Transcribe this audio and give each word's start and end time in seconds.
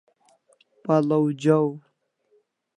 Pal'aw 0.85 1.25
jaw 1.41 1.69